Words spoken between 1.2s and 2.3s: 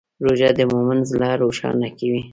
روښانه کوي.